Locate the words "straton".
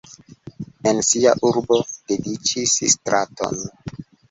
2.97-3.65